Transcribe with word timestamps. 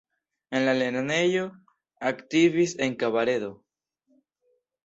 En 0.59 0.63
la 0.67 0.71
lernejo 0.77 1.43
aktivis 2.13 2.75
en 2.87 2.99
kabaredo. 3.05 3.55